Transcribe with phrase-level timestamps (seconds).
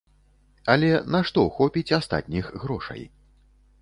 [0.75, 3.09] Але на што хопіць астатніх грошай?